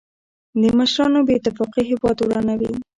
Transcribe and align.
د 0.61 0.63
مشرانو 0.79 1.19
بې 1.27 1.33
اتفاقي 1.37 1.81
هېواد 1.89 2.17
ورانوي. 2.21 2.71